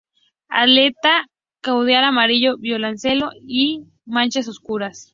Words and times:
Aleta 0.49 1.27
caudal 1.61 2.05
amarillo 2.05 2.57
violáceo 2.57 3.29
y 3.45 3.83
manchas 4.03 4.47
oscuras. 4.47 5.09